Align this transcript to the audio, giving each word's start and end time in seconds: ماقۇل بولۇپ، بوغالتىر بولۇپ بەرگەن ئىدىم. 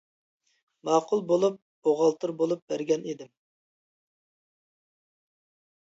ماقۇل 0.87 1.21
بولۇپ، 1.31 1.59
بوغالتىر 1.87 2.33
بولۇپ 2.41 2.65
بەرگەن 2.73 3.07
ئىدىم. 3.11 3.31